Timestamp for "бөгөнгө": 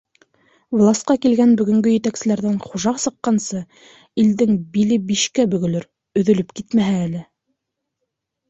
1.59-1.91